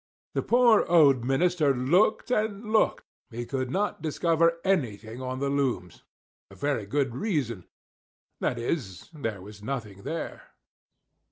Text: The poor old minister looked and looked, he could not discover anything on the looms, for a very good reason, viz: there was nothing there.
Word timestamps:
The 0.33 0.41
poor 0.41 0.83
old 0.87 1.23
minister 1.23 1.75
looked 1.75 2.31
and 2.31 2.71
looked, 2.71 3.03
he 3.29 3.45
could 3.45 3.69
not 3.69 4.01
discover 4.01 4.57
anything 4.63 5.21
on 5.21 5.37
the 5.37 5.49
looms, 5.51 5.97
for 6.49 6.55
a 6.55 6.57
very 6.57 6.85
good 6.87 7.13
reason, 7.15 7.65
viz: 8.41 9.11
there 9.13 9.43
was 9.43 9.61
nothing 9.61 10.01
there. 10.01 10.41